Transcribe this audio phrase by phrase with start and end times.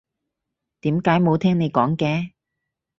[0.79, 2.31] 點解冇聽你講嘅？